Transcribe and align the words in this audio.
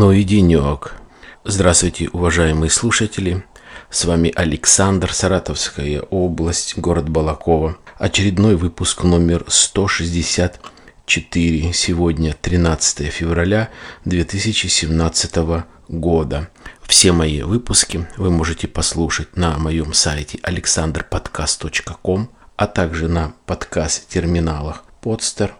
Ну 0.00 0.12
и 0.12 0.22
денек. 0.22 0.94
Здравствуйте, 1.42 2.08
уважаемые 2.12 2.70
слушатели. 2.70 3.42
С 3.90 4.04
вами 4.04 4.32
Александр, 4.32 5.12
Саратовская 5.12 6.02
область, 6.02 6.78
город 6.78 7.08
Балакова. 7.08 7.78
Очередной 7.98 8.54
выпуск 8.54 9.02
номер 9.02 9.44
164. 9.48 11.72
Сегодня 11.72 12.36
13 12.40 13.12
февраля 13.12 13.70
2017 14.04 15.64
года. 15.88 16.48
Все 16.82 17.10
мои 17.10 17.42
выпуски 17.42 18.06
вы 18.16 18.30
можете 18.30 18.68
послушать 18.68 19.36
на 19.36 19.58
моем 19.58 19.94
сайте 19.94 20.38
alexanderpodcast.com, 20.44 22.30
а 22.54 22.66
также 22.68 23.08
на 23.08 23.32
подкаст-терминалах 23.46 24.84
Podster, 25.02 25.50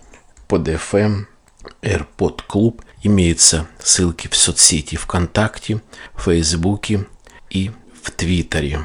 PodFM, 0.49 1.25
AirPod 1.83 2.43
Club 2.49 2.83
Имеются 3.03 3.67
ссылки 3.79 4.29
в 4.29 4.37
соцсети 4.37 4.97
ВКонтакте, 4.97 5.81
в 6.15 6.23
Фейсбуке 6.23 7.07
и 7.51 7.71
в 8.03 8.11
Твиттере. 8.11 8.81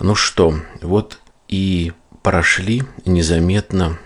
Ну 0.00 0.14
что, 0.14 0.54
вот 0.82 1.18
и 1.48 1.92
прошли 2.22 2.84
незаметно 3.04 3.98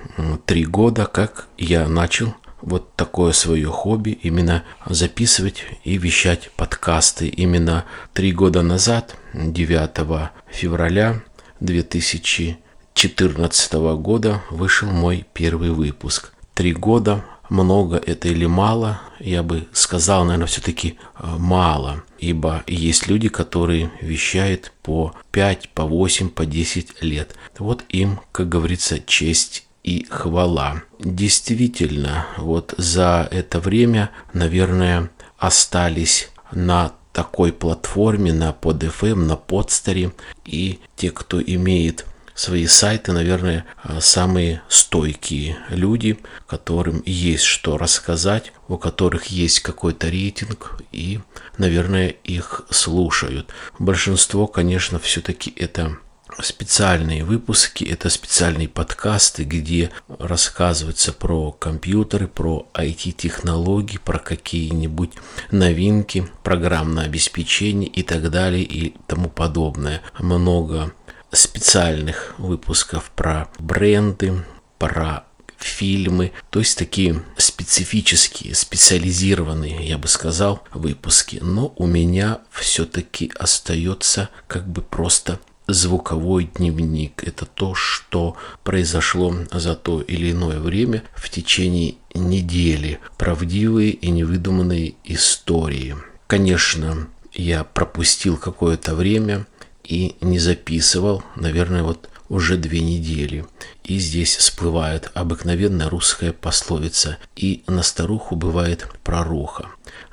три 0.47 0.65
года, 0.65 1.07
как 1.07 1.47
я 1.57 1.88
начал 1.88 2.35
вот 2.61 2.95
такое 2.95 3.33
свое 3.33 3.69
хобби, 3.69 4.11
именно 4.11 4.65
записывать 4.87 5.65
и 5.85 5.97
вещать 5.97 6.51
подкасты. 6.57 7.29
Именно 7.29 7.85
три 8.12 8.33
года 8.33 8.62
назад, 8.62 9.16
9 9.33 10.30
февраля 10.51 11.23
2014 11.60 13.73
года, 13.99 14.43
вышел 14.51 14.90
мой 14.90 15.24
первый 15.33 15.71
выпуск. 15.71 16.33
Три 16.55 16.74
года 16.74 17.24
много 17.51 17.96
это 17.96 18.29
или 18.29 18.46
мало, 18.46 19.01
я 19.18 19.43
бы 19.43 19.66
сказал, 19.73 20.24
наверное, 20.24 20.46
все-таки 20.46 20.98
э, 21.18 21.26
мало, 21.38 22.02
ибо 22.18 22.62
есть 22.66 23.09
люди, 23.09 23.29
которые 23.29 23.90
вещают 24.01 24.73
по 24.82 25.15
5, 25.32 25.71
по 25.71 25.84
8, 25.84 26.30
по 26.30 26.46
10 26.46 27.02
лет. 27.02 27.34
Вот 27.59 27.84
им, 27.90 28.21
как 28.32 28.48
говорится, 28.48 29.01
честь 29.01 29.66
и 29.82 30.06
хвала. 30.09 30.82
Действительно, 30.98 32.26
вот 32.38 32.74
за 32.76 33.28
это 33.30 33.60
время, 33.60 34.10
наверное, 34.32 35.10
остались 35.38 36.30
на 36.52 36.93
такой 37.12 37.52
платформе, 37.52 38.32
на 38.32 38.51
PodFM, 38.59 39.16
на 39.16 39.37
подстере, 39.37 40.12
и 40.45 40.78
те, 40.96 41.10
кто 41.10 41.43
имеет 41.43 42.06
свои 42.41 42.66
сайты, 42.66 43.13
наверное, 43.13 43.66
а, 43.83 44.01
самые 44.01 44.63
стойкие 44.69 45.59
люди, 45.69 46.19
которым 46.46 47.02
есть 47.05 47.45
что 47.45 47.77
рассказать, 47.77 48.52
у 48.66 48.79
которых 48.79 49.27
есть 49.27 49.60
какой-то 49.60 50.09
рейтинг 50.09 50.80
и, 50.91 51.21
наверное, 51.59 52.09
их 52.09 52.63
слушают. 52.71 53.52
Большинство, 53.79 54.46
конечно, 54.46 54.99
все-таки 54.99 55.52
это 55.55 55.99
специальные 56.41 57.24
выпуски, 57.24 57.85
это 57.85 58.09
специальные 58.09 58.68
подкасты, 58.68 59.45
где 59.45 59.91
рассказывается 60.18 61.13
про 61.13 61.52
компьютеры, 61.52 62.27
про 62.27 62.66
IT-технологии, 62.74 63.99
про 63.99 64.19
какие-нибудь 64.19 65.12
новинки, 65.50 66.27
программное 66.43 67.05
обеспечение 67.05 67.91
и 67.91 68.03
так 68.03 68.31
далее 68.31 68.62
и 68.62 68.94
тому 69.06 69.28
подобное. 69.28 70.00
Много 70.19 70.93
специальных 71.33 72.34
выпусков 72.39 73.11
про 73.15 73.49
бренды, 73.59 74.45
про 74.78 75.25
фильмы, 75.59 76.33
то 76.51 76.59
есть 76.59 76.79
такие 76.79 77.23
специфические, 77.37 78.55
специализированные, 78.55 79.87
я 79.87 79.99
бы 79.99 80.09
сказал, 80.09 80.65
выпуски. 80.73 81.39
Но 81.43 81.73
у 81.77 81.87
меня 81.87 82.41
все-таки 82.51 83.31
остается 83.39 84.31
как 84.47 84.67
бы 84.67 84.83
просто 84.83 85.39
звуковой 85.67 86.51
дневник. 86.57 87.23
Это 87.25 87.47
то, 87.47 87.75
что 87.75 88.37
произошло 88.65 89.35
за 89.53 89.77
то 89.77 90.01
или 90.01 90.33
иное 90.33 90.59
время 90.59 91.05
в 91.15 91.29
течение 91.31 91.97
недели. 92.15 92.99
Правдивые 93.17 93.91
и 93.91 94.11
невыдуманные 94.11 94.95
истории. 95.05 95.97
Конечно, 96.27 97.09
я 97.33 97.65
пропустил 97.65 98.37
какое-то 98.37 98.95
время, 98.95 99.47
и 99.91 100.15
не 100.21 100.39
записывал, 100.39 101.25
наверное, 101.34 101.83
вот 101.83 102.09
уже 102.28 102.56
две 102.56 102.81
недели. 102.81 103.45
И 103.83 103.99
здесь 103.99 104.37
всплывает 104.37 105.11
обыкновенная 105.15 105.91
русская 105.91 106.33
пословица 106.33 107.19
«И 107.34 107.65
на 107.67 107.83
старуху 107.83 108.37
бывает 108.37 108.87
проруха». 109.03 109.67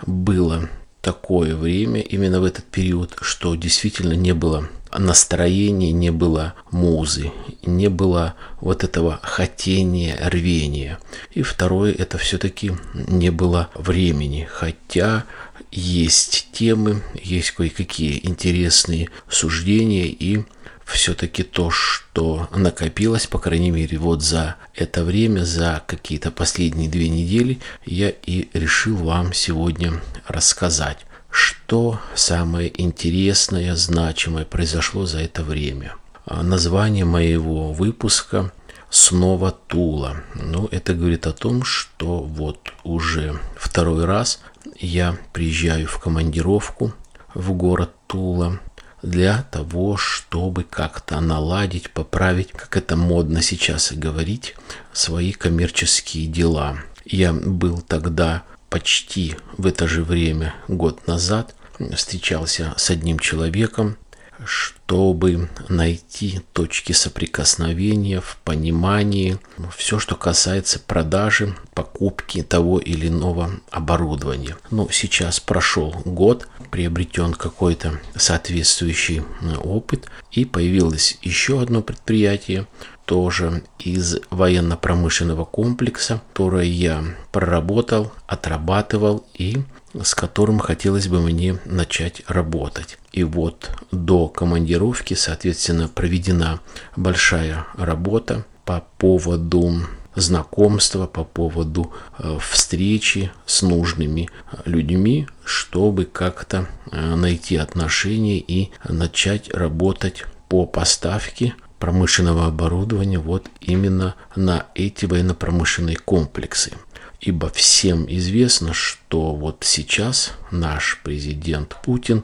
Было 0.07 0.67
такое 1.01 1.55
время, 1.55 2.01
именно 2.01 2.41
в 2.41 2.45
этот 2.45 2.65
период, 2.65 3.15
что 3.21 3.53
действительно 3.53 4.13
не 4.13 4.33
было 4.33 4.67
настроения, 4.97 5.91
не 5.91 6.11
было 6.11 6.53
музы, 6.71 7.31
не 7.65 7.89
было 7.89 8.35
вот 8.61 8.83
этого 8.83 9.19
хотения, 9.23 10.17
рвения. 10.21 10.99
И 11.31 11.41
второе, 11.41 11.93
это 11.93 12.17
все-таки 12.17 12.71
не 12.93 13.29
было 13.29 13.69
времени, 13.75 14.47
хотя 14.49 15.25
есть 15.71 16.49
темы, 16.51 17.03
есть 17.21 17.51
кое-какие 17.51 18.25
интересные 18.25 19.09
суждения 19.29 20.05
и 20.05 20.43
все-таки 20.87 21.43
то, 21.43 21.69
что 21.69 22.47
накопилось, 22.55 23.27
по 23.27 23.39
крайней 23.39 23.71
мере, 23.71 23.97
вот 23.97 24.23
за 24.23 24.55
это 24.73 25.03
время, 25.03 25.43
за 25.43 25.83
какие-то 25.85 26.31
последние 26.31 26.89
две 26.89 27.09
недели, 27.09 27.59
я 27.85 28.09
и 28.09 28.47
решил 28.53 28.95
вам 28.95 29.33
сегодня 29.33 30.01
рассказать, 30.27 31.05
что 31.37 31.99
самое 32.15 32.71
интересное, 32.81 33.75
значимое 33.75 34.43
произошло 34.43 35.05
за 35.05 35.19
это 35.19 35.43
время. 35.43 35.93
А 36.25 36.41
название 36.41 37.05
моего 37.05 37.71
выпуска 37.73 38.51
снова 38.89 39.51
Тула. 39.51 40.17
Ну, 40.33 40.67
это 40.71 40.95
говорит 40.95 41.27
о 41.27 41.33
том, 41.33 41.63
что 41.63 42.21
вот 42.21 42.73
уже 42.83 43.39
второй 43.55 44.05
раз 44.05 44.39
я 44.79 45.15
приезжаю 45.31 45.87
в 45.87 45.99
командировку 45.99 46.93
в 47.35 47.53
город 47.53 47.91
Тула 48.07 48.59
для 49.03 49.43
того, 49.51 49.95
чтобы 49.95 50.63
как-то 50.63 51.19
наладить, 51.19 51.91
поправить, 51.91 52.51
как 52.51 52.75
это 52.77 52.95
модно 52.95 53.43
сейчас 53.43 53.91
говорить, 53.91 54.55
свои 54.91 55.33
коммерческие 55.33 56.25
дела. 56.25 56.77
Я 57.05 57.31
был 57.31 57.81
тогда 57.81 58.43
почти 58.69 59.35
в 59.57 59.65
это 59.65 59.87
же 59.87 60.03
время, 60.03 60.55
год 60.67 61.07
назад, 61.07 61.55
встречался 61.95 62.73
с 62.77 62.89
одним 62.89 63.19
человеком, 63.19 63.97
чтобы 64.45 65.49
найти 65.69 66.41
точки 66.53 66.91
соприкосновения 66.91 68.21
в 68.21 68.37
понимании 68.43 69.39
все, 69.75 69.99
что 69.99 70.15
касается 70.15 70.79
продажи, 70.79 71.55
покупки 71.73 72.43
того 72.43 72.79
или 72.79 73.07
иного 73.07 73.51
оборудования. 73.71 74.57
Ну, 74.71 74.89
сейчас 74.91 75.39
прошел 75.39 75.95
год, 76.05 76.47
приобретен 76.71 77.33
какой-то 77.33 77.99
соответствующий 78.15 79.23
опыт, 79.63 80.07
и 80.31 80.45
появилось 80.45 81.17
еще 81.21 81.61
одно 81.61 81.81
предприятие, 81.81 82.67
тоже 83.05 83.63
из 83.79 84.17
военно-промышленного 84.29 85.45
комплекса, 85.45 86.21
которое 86.33 86.65
я 86.65 87.03
проработал, 87.31 88.11
отрабатывал 88.27 89.25
и 89.33 89.63
с 90.03 90.15
которым 90.15 90.59
хотелось 90.59 91.07
бы 91.07 91.21
мне 91.21 91.59
начать 91.65 92.21
работать. 92.27 92.97
И 93.11 93.23
вот 93.23 93.71
до 93.91 94.27
командировки, 94.27 95.13
соответственно, 95.13 95.87
проведена 95.87 96.59
большая 96.95 97.65
работа 97.75 98.45
по 98.65 98.85
поводу 98.97 99.81
знакомства, 100.15 101.05
по 101.05 101.23
поводу 101.23 101.93
э, 102.17 102.37
встречи 102.41 103.31
с 103.45 103.61
нужными 103.61 104.29
э, 104.51 104.57
людьми, 104.65 105.27
чтобы 105.45 106.05
как-то 106.05 106.67
э, 106.91 107.15
найти 107.15 107.55
отношения 107.55 108.39
и 108.39 108.71
начать 108.87 109.53
работать 109.53 110.23
по 110.49 110.65
поставке 110.65 111.55
промышленного 111.79 112.47
оборудования 112.47 113.19
вот 113.19 113.45
именно 113.61 114.15
на 114.35 114.65
эти 114.73 115.05
военно-промышленные 115.05 115.97
комплексы. 115.97 116.73
Ибо 117.19 117.49
всем 117.49 118.05
известно, 118.07 118.73
что 118.73 119.33
вот 119.33 119.63
сейчас 119.63 120.33
наш 120.51 120.99
президент 121.03 121.75
Путин 121.83 122.23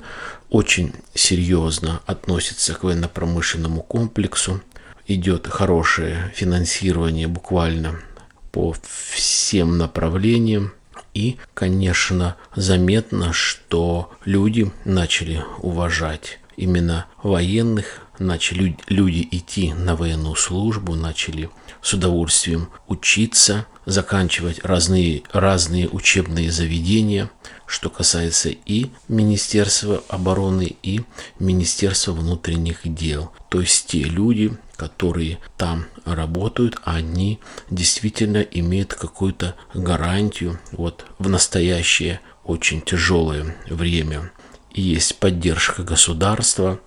очень 0.50 0.94
серьезно 1.16 2.02
относится 2.06 2.76
к 2.76 2.84
военно-промышленному 2.84 3.82
комплексу. 3.82 4.62
Идет 5.08 5.48
хорошее 5.48 6.32
финансирование 6.36 7.28
буквально 7.28 8.00
по 8.52 8.76
всем 8.84 9.80
направлениям. 9.80 10.74
И, 11.16 11.38
конечно, 11.54 12.38
заметно, 12.56 13.34
что 13.34 14.12
люди 14.26 14.72
начали 14.86 15.44
уважать 15.60 16.40
именно 16.56 17.08
военных, 17.22 18.02
начали 18.20 18.78
люди 18.88 19.28
идти 19.32 19.74
на 19.74 19.96
военную 19.96 20.36
службу, 20.36 20.96
начали 20.96 21.50
с 21.84 21.94
удовольствием 21.94 22.70
учиться, 22.88 23.68
заканчивать 23.86 24.64
разные, 24.64 25.24
разные 25.32 25.90
учебные 25.90 26.50
заведения, 26.52 27.30
что 27.68 27.90
касается 27.90 28.50
и 28.50 28.88
Министерства 29.08 30.02
обороны, 30.08 30.76
и 30.82 31.02
Министерства 31.40 32.14
внутренних 32.14 32.80
дел. 32.84 33.32
То 33.50 33.60
есть 33.60 33.88
те 33.88 34.00
люди, 34.00 34.58
которые 34.78 35.40
там 35.58 35.86
работают, 36.06 36.78
они 36.86 37.40
действительно 37.70 38.38
имеют 38.38 38.94
какую-то 38.94 39.56
гарантию 39.74 40.60
вот 40.72 41.06
в 41.20 41.28
настоящее 41.30 42.22
очень 42.46 42.82
тяжелое 42.82 43.56
время. 43.68 44.32
И 44.74 44.82
есть 44.82 45.18
поддержка 45.18 45.84
государства, 45.84 46.80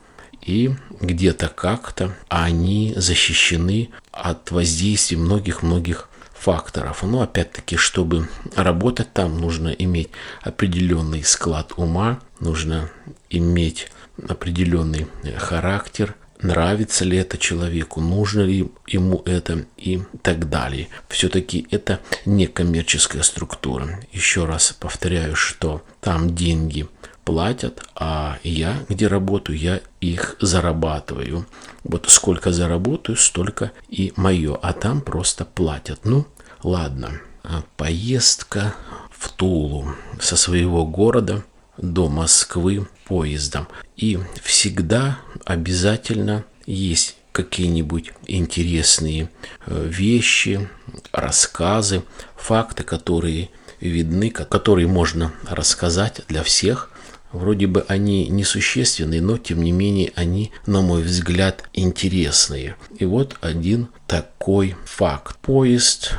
и 0.46 0.75
где-то 1.00 1.48
как-то 1.48 2.16
они 2.28 2.94
защищены 2.96 3.90
от 4.12 4.50
воздействия 4.50 5.19
многих-многих 5.19 6.08
факторов. 6.32 7.02
Но 7.02 7.22
опять-таки, 7.22 7.76
чтобы 7.76 8.28
работать 8.54 9.12
там, 9.12 9.38
нужно 9.40 9.69
иметь 9.69 10.10
определенный 10.43 11.25
склад 11.25 11.72
ума, 11.76 12.20
нужно 12.38 12.88
иметь 13.28 13.90
определенный 14.28 15.08
характер, 15.37 16.14
нравится 16.40 17.04
ли 17.04 17.16
это 17.19 17.38
человеку, 17.38 18.00
нужно 18.00 18.42
ли 18.42 18.70
ему 18.87 19.22
это 19.25 19.64
и 19.76 20.02
так 20.22 20.49
далее. 20.49 20.88
Все-таки 21.08 21.66
это 21.70 22.00
не 22.25 22.46
коммерческая 22.46 23.22
структура. 23.22 24.00
Еще 24.12 24.44
раз 24.44 24.76
повторяю, 24.78 25.34
что 25.34 25.82
там 26.00 26.34
деньги 26.34 26.87
платят, 27.26 27.82
а 27.96 28.38
я, 28.44 28.84
где 28.88 29.08
работаю, 29.08 29.58
я 29.58 29.81
их 30.00 30.37
зарабатываю. 30.40 31.44
Вот 31.82 32.06
сколько 32.08 32.52
заработаю, 32.52 33.17
столько 33.17 33.73
и 33.88 34.12
мое, 34.17 34.56
а 34.62 34.73
там 34.73 35.00
просто 35.00 35.44
платят. 35.44 36.05
Ну, 36.05 36.25
ладно. 36.62 37.20
А 37.43 37.64
поездка 37.76 38.75
в 39.11 39.31
Тулу 39.31 39.93
со 40.20 40.37
своего 40.37 40.87
города 40.87 41.44
до 41.76 42.08
Москвы 42.08 42.87
поездом. 43.06 43.67
И 43.96 44.20
всегда 44.43 45.19
обязательно 45.44 46.44
есть 46.64 47.17
какие-нибудь 47.32 48.12
интересные 48.26 49.31
э, 49.67 49.84
вещи, 49.88 50.69
рассказы, 51.12 52.05
факты, 52.37 52.84
которые 52.84 53.50
видны, 53.81 54.31
которые 54.31 54.87
можно 54.87 55.32
рассказать 55.49 56.23
для 56.28 56.43
всех, 56.43 56.90
Вроде 57.36 57.66
бы 57.66 57.84
они 57.86 58.28
несущественные, 58.28 59.20
но 59.20 59.36
тем 59.36 59.62
не 59.62 59.70
менее 59.70 60.10
они, 60.14 60.52
на 60.64 60.80
мой 60.80 61.02
взгляд, 61.02 61.68
интересные. 61.74 62.76
И 62.98 63.04
вот 63.04 63.36
один 63.42 63.88
такой 64.06 64.74
факт. 64.86 65.36
Поезд 65.42 66.14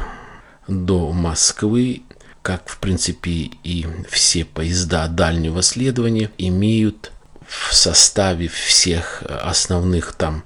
до 0.68 1.12
Москвы, 1.12 2.04
как 2.44 2.70
в 2.70 2.78
принципе 2.78 3.50
и 3.64 3.88
все 4.08 4.46
поезда 4.46 5.08
дальнего 5.08 5.64
следования, 5.64 6.30
имеют 6.38 7.12
в 7.48 7.74
составе 7.74 8.48
всех 8.48 9.24
основных 9.24 10.14
там 10.14 10.44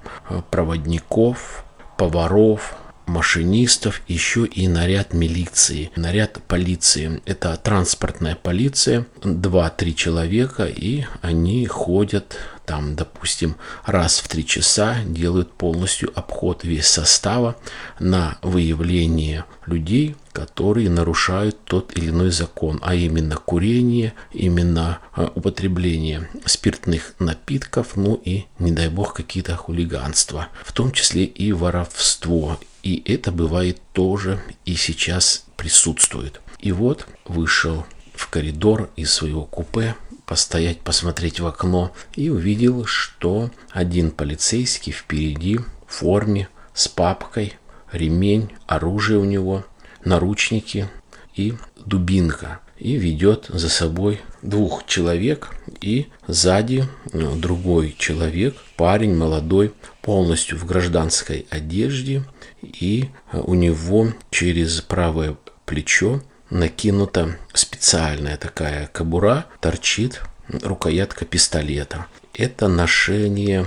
проводников, 0.50 1.66
поваров, 1.98 2.76
машинистов, 3.06 4.02
еще 4.08 4.46
и 4.46 4.68
наряд 4.68 5.14
милиции, 5.14 5.90
наряд 5.96 6.40
полиции. 6.46 7.22
Это 7.24 7.56
транспортная 7.56 8.36
полиция, 8.36 9.06
два-три 9.22 9.94
человека, 9.94 10.64
и 10.64 11.04
они 11.20 11.66
ходят 11.66 12.36
там, 12.66 12.94
допустим, 12.94 13.56
раз 13.84 14.20
в 14.20 14.28
три 14.28 14.46
часа 14.46 14.98
делают 15.04 15.52
полностью 15.52 16.10
обход 16.14 16.64
весь 16.64 16.86
состава 16.86 17.56
на 17.98 18.38
выявление 18.42 19.44
людей, 19.66 20.16
которые 20.32 20.88
нарушают 20.88 21.62
тот 21.64 21.96
или 21.96 22.10
иной 22.10 22.30
закон, 22.30 22.78
а 22.82 22.94
именно 22.94 23.36
курение, 23.36 24.14
именно 24.32 25.00
а, 25.12 25.30
употребление 25.34 26.28
спиртных 26.46 27.14
напитков, 27.18 27.96
ну 27.96 28.20
и, 28.24 28.44
не 28.58 28.72
дай 28.72 28.88
бог, 28.88 29.14
какие-то 29.14 29.56
хулиганства, 29.56 30.48
в 30.64 30.72
том 30.72 30.92
числе 30.92 31.24
и 31.24 31.52
воровство. 31.52 32.58
И 32.82 33.02
это 33.06 33.30
бывает 33.30 33.80
тоже 33.92 34.42
и 34.64 34.74
сейчас 34.74 35.44
присутствует. 35.56 36.40
И 36.58 36.72
вот 36.72 37.06
вышел 37.26 37.86
в 38.14 38.28
коридор 38.28 38.90
из 38.96 39.12
своего 39.12 39.44
купе, 39.44 39.96
постоять, 40.26 40.80
посмотреть 40.80 41.40
в 41.40 41.46
окно 41.46 41.92
и 42.14 42.30
увидел, 42.30 42.84
что 42.86 43.50
один 43.70 44.10
полицейский 44.10 44.92
впереди 44.92 45.58
в 45.58 45.64
форме 45.88 46.48
с 46.74 46.88
папкой, 46.88 47.54
ремень, 47.90 48.50
оружие 48.66 49.18
у 49.18 49.24
него, 49.24 49.64
наручники 50.04 50.88
и 51.34 51.54
дубинка. 51.84 52.60
И 52.78 52.96
ведет 52.96 53.46
за 53.48 53.68
собой 53.68 54.20
двух 54.42 54.86
человек 54.86 55.54
и 55.80 56.08
сзади 56.26 56.88
ну, 57.12 57.36
другой 57.36 57.94
человек, 57.96 58.56
парень 58.76 59.14
молодой, 59.14 59.72
полностью 60.00 60.58
в 60.58 60.66
гражданской 60.66 61.46
одежде 61.48 62.24
и 62.62 63.08
у 63.32 63.54
него 63.54 64.08
через 64.30 64.80
правое 64.80 65.36
плечо 65.64 66.22
накинута 66.52 67.36
специальная 67.54 68.36
такая 68.36 68.88
кобура, 68.92 69.46
торчит 69.60 70.20
рукоятка 70.48 71.24
пистолета. 71.24 72.06
Это 72.34 72.68
ношение 72.68 73.66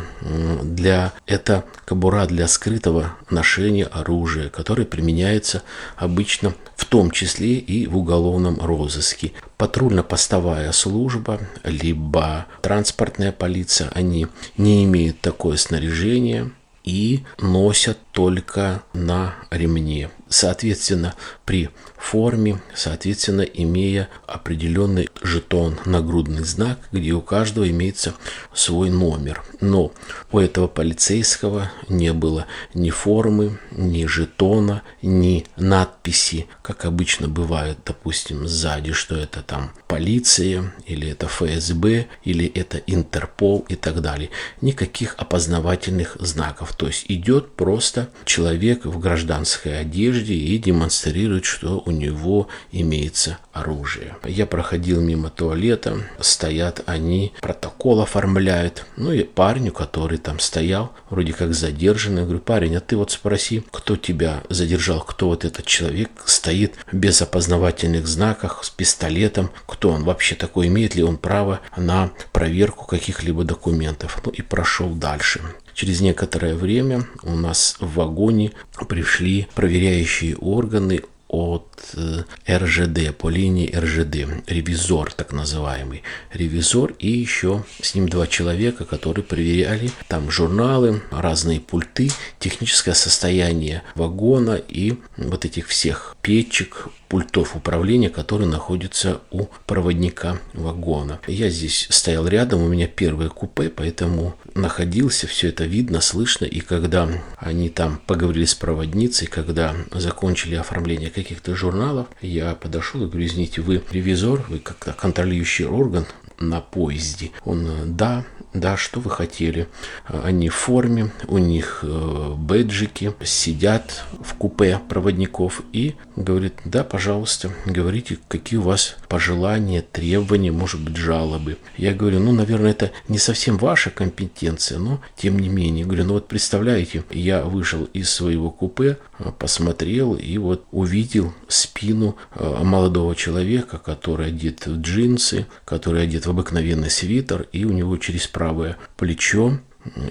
для, 0.64 1.14
это 1.28 1.66
кобура 1.86 2.26
для 2.26 2.48
скрытого 2.48 3.16
ношения 3.30 3.86
оружия, 3.86 4.50
которое 4.50 4.86
применяется 4.86 5.62
обычно 5.98 6.56
в 6.76 6.86
том 6.86 7.12
числе 7.12 7.56
и 7.56 7.86
в 7.88 7.98
уголовном 7.98 8.60
розыске. 8.60 9.34
Патрульно-постовая 9.58 10.72
служба, 10.72 11.40
либо 11.64 12.46
транспортная 12.62 13.32
полиция, 13.32 13.90
они 13.94 14.28
не 14.58 14.84
имеют 14.84 15.22
такое 15.22 15.58
снаряжение 15.58 16.52
и 16.84 17.24
носят 17.40 17.98
только 18.12 18.84
на 18.94 19.36
ремне 19.52 20.10
соответственно, 20.30 21.16
при 21.45 21.69
форме, 21.98 22.62
соответственно, 22.75 23.42
имея 23.42 24.10
определенный 24.27 25.10
жетон, 25.24 25.80
нагрудный 25.86 26.44
знак, 26.44 26.80
где 26.92 27.13
у 27.13 27.22
каждого 27.22 27.68
имеется 27.69 28.13
свой 28.54 28.89
номер. 28.89 29.44
Но 29.62 29.91
у 30.32 30.39
этого 30.39 30.67
полицейского 30.67 31.72
не 31.89 32.13
было 32.13 32.46
ни 32.74 32.89
формы, 32.89 33.60
ни 33.72 34.05
жетона, 34.05 34.84
ни 35.01 35.46
надписи, 35.55 36.48
как 36.62 36.86
обычно 36.86 37.27
бывает, 37.27 37.77
допустим, 37.86 38.48
сзади, 38.48 38.91
что 38.91 39.15
это 39.15 39.41
там 39.41 39.72
полиция, 39.88 40.74
или 40.86 41.10
это 41.10 41.27
ФСБ, 41.27 42.08
или 42.24 42.46
это 42.46 42.77
Интерпол 42.86 43.65
и 43.67 43.75
так 43.75 44.01
далее. 44.01 44.29
Никаких 44.62 45.15
опознавательных 45.17 46.17
знаков. 46.20 46.75
То 46.75 46.88
есть 46.88 47.05
идет 47.08 47.55
просто 47.55 48.10
человек 48.25 48.86
в 48.86 49.00
гражданской 49.00 49.79
одежде, 49.79 50.14
одежде 50.15 50.34
и 50.34 50.57
демонстрирует, 50.57 51.45
что 51.45 51.84
у 51.86 51.91
него 51.91 52.48
имеется 52.72 53.38
оружие. 53.51 54.15
Я 54.25 54.45
проходил 54.45 55.01
мимо 55.01 55.29
туалета, 55.29 55.98
стоят 56.19 56.81
они, 56.86 57.34
протокол 57.41 58.01
оформляют. 58.01 58.86
Ну 58.98 59.12
и 59.12 59.24
парню, 59.24 59.72
который 59.72 60.17
там 60.17 60.39
стоял, 60.39 60.91
вроде 61.10 61.34
как 61.34 61.53
задержанный, 61.53 62.24
говорю, 62.24 62.39
парень, 62.39 62.75
а 62.75 62.79
ты 62.79 62.95
вот 62.95 63.12
спроси, 63.12 63.63
кто 63.72 63.95
тебя 63.95 64.43
задержал, 64.50 65.01
кто 65.01 65.27
вот 65.27 65.45
этот 65.45 65.65
человек 65.65 66.10
стоит 66.25 66.75
без 66.91 67.22
опознавательных 67.22 68.07
знаков, 68.07 68.60
с 68.62 68.69
пистолетом, 68.69 69.51
кто 69.65 69.89
он 69.89 70.03
вообще 70.03 70.36
такой, 70.36 70.67
имеет 70.67 70.95
ли 70.95 71.03
он 71.03 71.17
право 71.17 71.60
на 71.77 72.12
проверку 72.31 72.86
каких-либо 72.86 73.43
документов. 73.43 74.22
Ну 74.25 74.31
и 74.31 74.41
прошел 74.41 74.89
дальше. 74.89 75.41
Через 75.75 76.00
некоторое 76.00 76.55
время 76.55 77.05
у 77.22 77.36
нас 77.36 77.75
в 77.82 77.96
вагоне 77.96 78.53
пришли 78.88 79.48
проверяющие 79.55 80.38
органы 80.38 81.01
от 81.27 81.94
э, 81.96 82.24
РЖД, 82.50 83.15
по 83.17 83.29
линии 83.29 83.74
РЖД, 83.75 84.48
ревизор 84.48 85.12
так 85.12 85.34
называемый, 85.34 86.03
ревизор 86.32 86.94
и 87.00 87.10
еще 87.10 87.63
с 87.82 87.96
ним 87.96 88.08
два 88.08 88.27
человека, 88.27 88.86
которые 88.86 89.24
проверяли 89.24 89.91
там 90.08 90.29
журналы, 90.29 91.01
разные 91.12 91.60
пульты, 91.60 92.12
техническое 92.39 92.94
состояние 92.94 93.84
вагона 93.96 94.55
и 94.55 94.96
вот 95.17 95.46
этих 95.46 95.67
всех 95.67 96.15
печек, 96.22 96.89
пультов 97.08 97.55
управления, 97.55 98.10
которые 98.10 98.50
находятся 98.50 99.22
у 99.32 99.46
проводника 99.65 100.39
вагона. 100.53 101.20
Я 101.27 101.50
здесь 101.50 101.88
стоял 101.89 102.27
рядом, 102.27 102.62
у 102.62 102.67
меня 102.67 102.88
первое 102.88 103.29
купе, 103.29 103.70
поэтому 103.70 104.36
находился, 104.53 105.27
все 105.27 105.50
это 105.50 105.65
видно, 105.65 106.01
слышно. 106.01 106.46
И 106.46 106.60
когда 106.60 107.08
они 107.38 107.70
там 107.70 108.01
поговорили 108.05 108.46
с 108.46 108.55
проводницей, 108.55 109.27
когда 109.27 109.75
закончили 109.91 110.55
оформление 110.55 111.10
каких-то 111.15 111.55
журналов, 111.55 112.07
я 112.22 112.53
подошел 112.55 113.03
и 113.03 113.07
говорю, 113.07 113.25
извините, 113.25 113.62
вы 113.62 113.81
ревизор, 113.91 114.45
вы 114.50 114.60
как-то 114.60 114.93
контролирующий 114.93 115.65
орган, 115.65 116.05
на 116.39 116.62
поезде. 116.62 117.31
Он, 117.45 117.95
да, 117.95 118.25
да, 118.56 118.78
что 118.78 119.00
вы 119.00 119.10
хотели? 119.12 119.68
Они 120.08 120.50
в 120.50 120.56
форме, 120.56 121.12
у 121.28 121.38
них 121.38 121.80
э, 121.84 122.34
бэджики, 122.38 123.14
сидят 123.24 124.06
в 124.22 124.34
купе 124.36 124.80
проводников 124.88 125.62
и 125.74 125.96
говорит, 126.16 126.54
да, 126.64 126.84
пожалуйста, 126.84 127.52
говорите, 127.66 128.18
какие 128.28 128.58
у 128.58 128.64
вас 128.64 128.96
пожелания, 129.10 129.82
требования, 129.82 130.52
может 130.52 130.80
быть, 130.80 130.96
жалобы. 130.96 131.58
Я 131.78 131.94
говорю, 131.94 132.20
ну, 132.20 132.32
наверное, 132.32 132.72
это 132.72 132.92
не 133.10 133.18
совсем 133.18 133.58
ваша 133.58 133.90
компетенция, 133.90 134.80
но 134.80 135.02
тем 135.18 135.38
не 135.38 135.50
менее. 135.50 135.86
Говорю, 135.86 136.06
ну 136.06 136.14
вот 136.14 136.28
представляете, 136.28 137.04
я 137.12 137.44
вышел 137.44 137.84
из 137.94 138.10
своего 138.10 138.52
купе, 138.52 138.98
посмотрел 139.38 140.16
и 140.16 140.38
вот 140.38 140.66
увидел 140.72 141.34
спину 141.48 142.16
э, 142.36 142.60
молодого 142.64 143.16
человека, 143.16 143.78
который 143.78 144.28
одет 144.28 144.66
в 144.66 144.80
джинсы, 144.80 145.46
который 145.66 146.04
одет 146.04 146.26
в 146.26 146.30
обыкновенный 146.30 146.90
свитер, 146.90 147.48
и 147.52 147.66
у 147.66 147.72
него 147.72 147.98
через 147.98 148.28
правое 148.46 148.78
плечо 148.96 149.58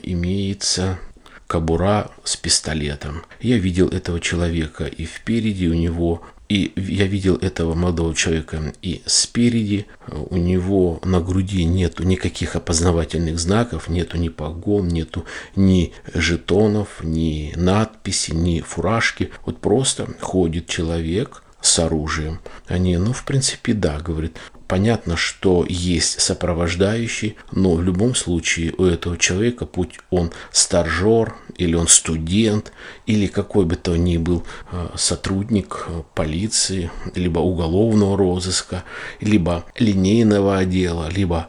имеется 0.03 0.99
кобура 1.47 2.11
с 2.25 2.37
пистолетом. 2.37 3.23
Я 3.41 3.59
видел 3.59 3.89
этого 3.89 4.19
человека, 4.19 4.87
и 4.87 5.05
впереди 5.05 5.69
у 5.69 5.75
него 5.75 6.23
и 6.49 6.73
я 6.77 7.07
видел 7.07 7.37
этого 7.37 7.75
молодого 7.75 8.15
человека, 8.15 8.75
и 8.83 9.03
спереди 9.07 9.87
у 10.09 10.37
него 10.37 11.01
на 11.05 11.21
груди 11.21 11.65
нету 11.65 12.03
никаких 12.03 12.57
опознавательных 12.57 13.39
знаков, 13.39 13.89
нету 13.89 14.19
ни 14.19 14.29
погон, 14.29 14.89
нету 14.89 15.25
ни 15.55 15.93
жетонов, 16.13 17.05
ни 17.05 17.53
надписи, 17.57 18.33
ни 18.33 18.61
фуражки. 18.61 19.31
Вот 19.47 19.61
просто 19.61 20.09
ходит 20.21 20.67
человек 20.67 21.45
с 21.65 21.79
оружием. 21.79 22.41
Они, 22.67 22.97
ну, 22.99 23.13
в 23.15 23.25
принципе, 23.25 23.73
да, 23.73 23.99
говорит, 23.99 24.37
Понятно, 24.67 25.17
что 25.17 25.67
есть 25.69 26.21
сопровождающий, 26.21 27.37
но 27.53 27.75
в 27.75 27.83
любом 27.83 28.15
случае 28.15 28.73
у 28.79 28.85
этого 28.85 29.19
человека, 29.19 29.67
путь 29.67 29.99
он 30.11 30.33
стажер, 30.53 31.35
или 31.57 31.75
он 31.75 31.87
студент, 31.87 32.73
или 33.07 33.27
какой 33.27 33.67
бы 33.67 33.77
то 33.77 33.95
ни 33.97 34.17
был 34.17 34.45
э, 34.73 34.89
сотрудник 34.97 35.85
э, 35.87 36.03
полиции, 36.15 36.91
либо 37.15 37.41
уголовного 37.41 38.17
розыска, 38.17 38.85
либо 39.21 39.65
линейного 39.79 40.57
отдела, 40.59 41.11
либо 41.11 41.49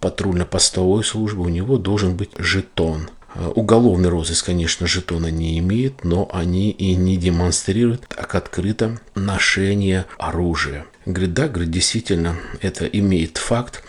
патрульно-постовой 0.00 1.04
службы, 1.04 1.44
у 1.44 1.48
него 1.48 1.78
должен 1.78 2.16
быть 2.16 2.30
жетон– 2.38 3.08
Уголовный 3.34 4.08
розыск, 4.08 4.46
конечно, 4.46 4.86
жетона 4.86 5.30
не 5.30 5.58
имеет, 5.58 6.04
но 6.04 6.28
они 6.32 6.70
и 6.70 6.94
не 6.94 7.16
демонстрируют 7.16 8.06
так 8.08 8.34
открыто 8.34 8.98
ношение 9.14 10.06
оружия. 10.18 10.86
Говорит, 11.04 11.34
да, 11.34 11.48
говорит, 11.48 11.70
действительно, 11.70 12.36
это 12.60 12.86
имеет 12.86 13.38
факт, 13.38 13.82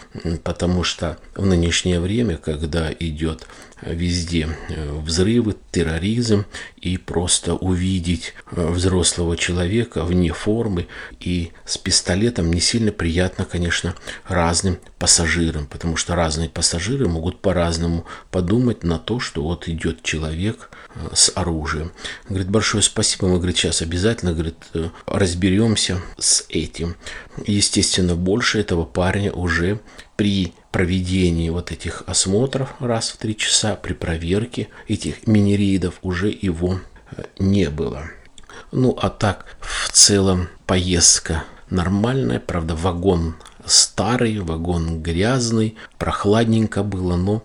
потому 0.44 0.84
что 0.84 1.18
в 1.36 1.46
нынешнее 1.46 2.00
время, 2.00 2.38
когда 2.38 2.92
идет 2.92 3.48
везде 3.82 4.50
э, 4.70 5.00
взрывы, 5.00 5.56
терроризм, 5.72 6.46
и 6.78 6.98
просто 6.98 7.56
увидеть 7.56 8.34
э, 8.52 8.68
взрослого 8.68 9.38
человека 9.38 10.04
вне 10.04 10.32
формы 10.32 10.88
и 11.20 11.52
с 11.66 11.78
пистолетом 11.78 12.52
не 12.52 12.60
сильно 12.60 12.92
приятно, 12.92 13.46
конечно, 13.46 13.96
разным 14.28 14.80
пассажирам, 14.98 15.66
потому 15.68 15.96
что 15.96 16.16
разные 16.16 16.50
пассажиры 16.50 17.08
могут 17.08 17.42
по-разному 17.42 18.06
подумать 18.32 18.84
на 18.84 19.00
то, 19.00 19.20
что 19.20 19.44
вот 19.44 19.68
идет 19.68 20.04
человек 20.04 20.70
э, 20.96 21.10
с 21.14 21.32
оружием. 21.36 21.92
Говорит, 22.28 22.50
большое 22.50 22.84
спасибо, 22.84 23.28
мы, 23.28 23.38
говорит, 23.38 23.58
сейчас 23.58 23.82
обязательно, 23.82 24.34
говорит, 24.34 24.58
разберемся 25.06 26.02
с 26.18 26.46
этим. 26.50 26.96
Естественно, 27.46 28.16
больше 28.16 28.60
этого 28.60 28.86
парня 28.86 29.32
уже 29.32 29.80
при 30.16 30.54
проведении 30.72 31.50
вот 31.50 31.72
этих 31.72 32.04
осмотров 32.06 32.76
раз 32.80 33.10
в 33.10 33.18
три 33.18 33.36
часа, 33.36 33.76
при 33.76 33.94
проверке 33.94 34.70
этих 34.88 35.28
мини-рейдов 35.28 36.00
уже 36.02 36.30
его 36.30 36.80
э, 37.12 37.24
не 37.40 37.70
было. 37.70 38.10
Ну, 38.72 38.98
а 39.02 39.10
так, 39.10 39.58
в 39.60 39.92
целом, 39.92 40.48
поездка 40.66 41.44
нормальная, 41.70 42.40
правда, 42.40 42.76
вагон 42.76 43.36
старый, 43.66 44.40
вагон 44.40 45.02
грязный, 45.02 45.76
прохладненько 45.98 46.84
было, 46.84 47.16
но 47.16 47.44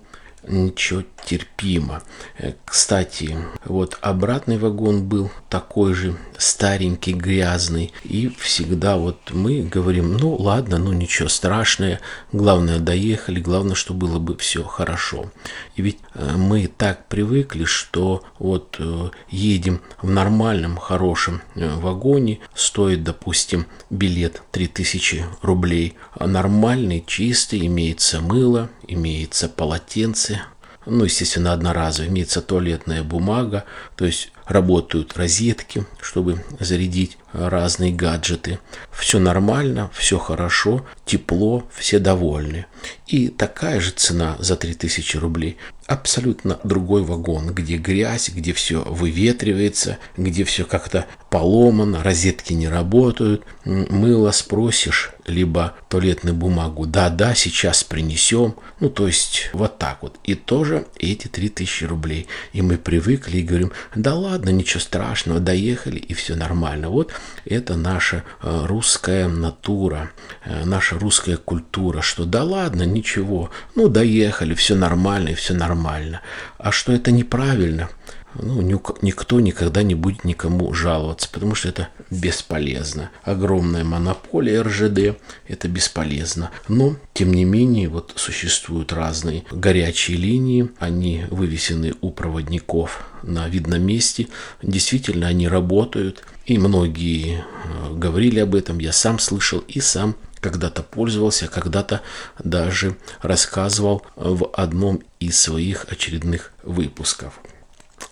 ничего 0.49 1.03
терпимо. 1.25 2.03
Э, 2.39 2.53
кстати, 2.65 3.37
вот 3.65 3.99
обратный 4.01 4.59
вагон 4.59 5.05
был 5.05 5.31
такой 5.49 5.95
же 5.95 6.17
старенький, 6.39 7.13
грязный. 7.13 7.93
И 8.05 8.29
всегда 8.39 8.97
вот 8.97 9.31
мы 9.33 9.63
говорим, 9.63 10.17
ну 10.17 10.35
ладно, 10.35 10.79
ну 10.79 10.93
ничего 10.93 11.29
страшного, 11.29 12.01
главное 12.33 12.79
доехали, 12.79 13.41
главное, 13.41 13.75
что 13.75 13.95
было 13.95 14.19
бы 14.19 14.37
все 14.37 14.63
хорошо. 14.63 15.31
И 15.77 15.83
ведь 15.83 15.99
э, 16.15 16.37
мы 16.37 16.67
так 16.67 17.09
привыкли, 17.09 17.65
что 17.65 18.25
вот 18.39 18.77
э, 18.79 19.11
едем 19.31 19.81
в 20.03 20.11
нормальном, 20.11 20.77
хорошем 20.77 21.43
вагоне, 21.55 22.41
стоит, 22.55 23.03
допустим, 23.05 23.67
билет 23.91 24.43
3000 24.53 25.25
рублей, 25.43 25.97
а 26.13 26.27
нормальный, 26.27 27.05
чистый, 27.07 27.67
имеется 27.67 28.21
мыло, 28.21 28.71
имеется 28.89 29.49
полотенце, 29.49 30.43
ну, 30.87 31.05
естественно, 31.05 31.53
одноразовый, 31.53 32.11
имеется 32.11 32.43
туалетная 32.43 33.03
бумага, 33.03 33.65
то 33.97 34.05
есть 34.05 34.33
работают 34.47 35.17
розетки, 35.17 35.87
чтобы 36.01 36.45
зарядить 36.61 37.19
разные 37.33 37.93
гаджеты. 37.93 38.59
Все 38.93 39.19
нормально, 39.19 39.91
все 39.93 40.19
хорошо, 40.19 40.85
тепло, 41.05 41.67
все 41.75 41.99
довольны. 41.99 42.67
И 43.07 43.29
такая 43.29 43.81
же 43.81 43.91
цена 43.91 44.37
за 44.39 44.57
3000 44.57 45.17
рублей. 45.17 45.57
Абсолютно 45.87 46.59
другой 46.65 47.03
вагон, 47.03 47.53
где 47.53 47.77
грязь, 47.77 48.31
где 48.31 48.53
все 48.53 48.83
выветривается, 48.83 49.99
где 50.17 50.45
все 50.45 50.65
как-то 50.65 51.07
поломано, 51.29 52.03
розетки 52.03 52.53
не 52.55 52.69
работают. 52.69 53.45
Мыло 53.65 54.31
спросишь, 54.31 55.13
либо 55.27 55.75
туалетную 55.89 56.35
бумагу. 56.35 56.87
Да-да, 56.87 57.35
сейчас 57.35 57.85
принесем. 57.85 58.55
Ну, 58.81 58.89
то 58.89 59.07
есть 59.07 59.51
вот 59.53 59.79
так 59.79 59.99
вот. 60.03 60.17
И 60.25 60.35
тоже 60.35 60.87
эти 60.97 61.29
3000 61.29 61.85
рублей. 61.85 62.29
И 62.53 62.63
мы 62.63 62.79
привыкли 62.79 63.39
и 63.39 63.43
говорим, 63.43 63.73
да 63.95 64.15
ладно, 64.15 64.34
ничего 64.43 64.81
страшного, 64.81 65.41
доехали 65.41 65.99
и 65.99 66.15
все 66.15 66.35
нормально. 66.35 66.89
Вот 66.89 67.13
это 67.45 67.77
наша 67.77 68.25
э, 68.43 68.67
русская 68.67 69.29
натура, 69.29 70.11
э, 70.45 70.65
наша 70.65 70.99
русская 70.99 71.37
культура, 71.37 72.01
что 72.01 72.25
да 72.25 72.43
ладно, 72.43 72.83
ничего, 72.83 73.51
ну 73.75 73.89
доехали, 73.89 74.55
все 74.55 74.75
нормально 74.75 75.31
и 75.31 75.35
все 75.35 75.55
нормально. 75.55 76.21
А 76.59 76.73
что 76.73 76.93
это 76.93 77.11
неправильно– 77.11 77.89
ну, 78.41 78.61
никто 79.03 79.41
никогда 79.41 79.83
не 79.83 79.95
будет 79.95 80.25
никому 80.25 80.73
жаловаться, 80.75 81.29
потому 81.31 81.55
что 81.55 81.69
это 81.69 81.89
бесполезно. 82.11 83.11
Огромная 83.23 83.85
монополия 83.85 84.63
РЖД, 84.63 85.19
это 85.49 85.69
бесполезно. 85.69 86.51
Но, 86.69 86.97
тем 87.13 87.33
не 87.33 87.45
менее, 87.45 87.89
вот 87.89 88.13
существуют 88.17 88.93
разные 88.93 89.45
горячие 89.51 90.17
линии, 90.17 90.71
они 90.79 91.25
вывесены 91.31 91.95
у 92.01 92.11
проводников 92.11 93.07
на 93.23 93.49
видном 93.49 93.83
месте. 93.83 94.29
Действительно, 94.63 95.29
они 95.29 95.49
работают, 95.49 96.25
и 96.47 96.59
многие 96.59 97.39
э, 97.39 97.95
говорили 97.95 98.41
об 98.41 98.55
этом, 98.55 98.79
я 98.79 98.93
сам 98.93 99.19
слышал 99.19 99.61
и 99.61 99.81
сам 99.81 100.17
когда-то 100.41 100.83
пользовался, 100.83 101.49
когда-то 101.49 102.03
даже 102.43 102.97
рассказывал 103.23 104.03
в 104.15 104.51
одном 104.53 105.01
из 105.19 105.41
своих 105.41 105.87
очередных 105.91 106.53
выпусков. 106.63 107.41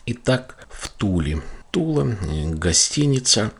Итак, 0.07 0.67
в 0.71 0.89
Туле. 0.89 1.43
Тула, 1.71 2.17
гостиница. 2.53 3.53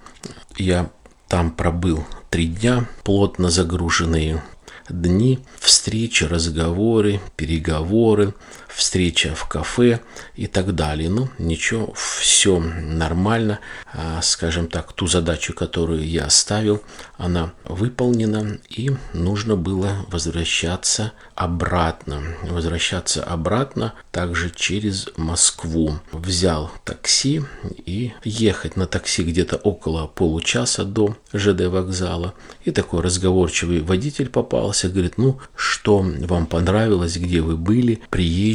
Я 0.57 0.91
там 1.29 1.51
пробыл 1.51 2.05
три 2.31 2.47
дня, 2.47 2.89
плотно 3.05 3.51
загруженные 3.51 4.43
дни, 4.89 5.39
встречи, 5.59 6.25
разговоры, 6.25 7.21
переговоры, 7.37 8.35
встреча 8.75 9.35
в 9.35 9.47
кафе 9.47 10.01
и 10.35 10.47
так 10.47 10.75
далее. 10.75 11.09
Ну, 11.09 11.29
ничего, 11.39 11.93
все 11.95 12.59
нормально. 12.59 13.61
А, 13.93 14.21
скажем 14.23 14.69
так, 14.69 14.93
ту 14.93 15.07
задачу, 15.07 15.53
которую 15.53 16.07
я 16.07 16.29
ставил, 16.31 16.83
она 17.17 17.53
выполнена, 17.65 18.59
и 18.69 18.91
нужно 19.13 19.57
было 19.57 20.07
возвращаться 20.09 21.13
обратно. 21.35 22.23
Возвращаться 22.43 23.23
обратно 23.23 23.95
также 24.11 24.51
через 24.51 25.09
Москву. 25.17 25.99
Взял 26.13 26.71
такси 26.85 27.43
и 27.85 28.13
ехать 28.25 28.77
на 28.77 28.87
такси 28.87 29.23
где-то 29.23 29.57
около 29.57 30.07
получаса 30.07 30.85
до 30.85 31.17
ЖД 31.33 31.67
вокзала. 31.67 32.35
И 32.65 32.71
такой 32.71 33.01
разговорчивый 33.01 33.81
водитель 33.81 34.29
попался, 34.29 34.89
говорит, 34.89 35.19
ну, 35.19 35.41
что 35.57 35.99
вам 35.99 36.47
понравилось, 36.47 37.17
где 37.17 37.41
вы 37.41 37.57
были, 37.57 38.01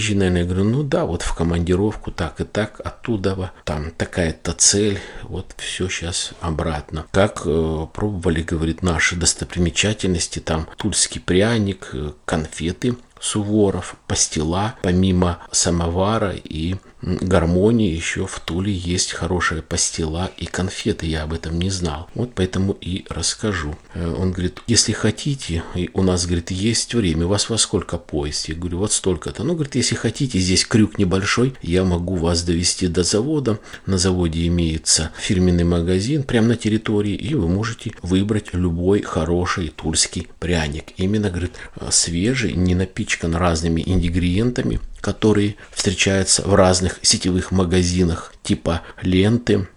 приезжий, 0.07 0.15
наверное. 0.15 0.41
Я 0.41 0.47
говорю, 0.47 0.63
ну 0.63 0.83
да, 0.83 1.05
вот 1.05 1.21
в 1.21 1.33
командировку 1.33 2.11
так 2.11 2.39
и 2.41 2.43
так, 2.43 2.79
оттуда, 2.83 3.51
там 3.63 3.91
такая-то 3.91 4.53
цель, 4.53 4.99
вот 5.23 5.53
все 5.57 5.89
сейчас 5.89 6.31
обратно. 6.41 7.05
Как 7.11 7.41
э, 7.45 7.87
пробовали, 7.93 8.41
говорит, 8.41 8.83
наши 8.83 9.15
достопримечательности, 9.15 10.39
там 10.39 10.67
тульский 10.77 11.21
пряник, 11.21 11.89
э, 11.93 12.11
конфеты, 12.25 12.95
Суворов, 13.19 13.95
пастила, 14.05 14.75
помимо 14.83 15.39
самовара 15.51 16.35
и 16.35 16.75
гармонии 17.01 17.93
еще 17.93 18.25
в 18.25 18.39
Туле 18.39 18.73
есть 18.73 19.13
хорошая 19.13 19.61
пастила 19.61 20.31
и 20.37 20.45
конфеты. 20.45 21.05
Я 21.05 21.23
об 21.23 21.33
этом 21.33 21.59
не 21.59 21.69
знал. 21.69 22.09
Вот 22.13 22.33
поэтому 22.33 22.73
и 22.79 23.05
расскажу. 23.09 23.75
Э, 23.93 24.13
он 24.17 24.31
говорит, 24.31 24.59
если 24.67 24.93
хотите, 24.93 25.63
и 25.75 25.89
у 25.93 26.01
нас, 26.01 26.25
говорит, 26.25 26.51
есть 26.51 26.93
время, 26.93 27.25
у 27.25 27.29
вас 27.29 27.49
во 27.49 27.57
сколько 27.57 27.97
поезд? 27.97 28.49
Я 28.49 28.55
говорю, 28.55 28.79
вот 28.79 28.91
столько-то. 28.91 29.43
Ну, 29.43 29.53
говорит, 29.53 29.75
если 29.75 29.95
хотите, 29.95 30.39
здесь 30.39 30.65
крюк 30.65 30.97
небольшой, 30.97 31.55
я 31.61 31.83
могу 31.83 32.15
вас 32.15 32.43
довести 32.43 32.87
до 32.87 33.03
завода. 33.03 33.59
На 33.85 33.97
заводе 33.97 34.47
имеется 34.47 35.11
фирменный 35.17 35.63
магазин 35.63 36.23
прямо 36.23 36.49
на 36.49 36.55
территории, 36.55 37.15
и 37.15 37.35
вы 37.35 37.47
можете 37.47 37.91
выбрать 38.01 38.53
любой 38.53 39.01
хороший 39.01 39.69
тульский 39.69 40.27
пряник. 40.39 40.93
Именно, 40.97 41.29
говорит, 41.29 41.53
свежий, 41.91 42.53
не 42.53 42.75
напичкан 42.75 43.35
разными 43.35 43.83
ингредиентами, 43.85 44.79
которые 45.07 45.55
встречаются 45.71 46.41
в 46.41 46.53
разных 46.53 46.99
сетевых 47.01 47.51
магазинах 47.51 48.33
типа 48.43 48.81
ленты, 49.01 49.69